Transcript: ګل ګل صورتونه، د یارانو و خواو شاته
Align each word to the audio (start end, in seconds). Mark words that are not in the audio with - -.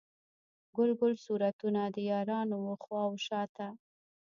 ګل 0.75 0.91
ګل 0.99 1.13
صورتونه، 1.25 1.81
د 1.95 1.97
یارانو 2.11 2.57
و 2.63 2.67
خواو 2.83 3.13
شاته 3.25 3.67